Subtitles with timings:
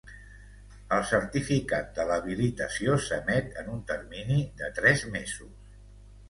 [0.95, 5.79] El certificat de l'habilitació s'emet en un termini de tres mesos.